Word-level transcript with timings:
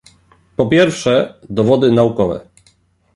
Po 0.55 0.65
pierwsze, 0.67 1.35
dowody 1.49 1.91
naukowe 1.91 2.47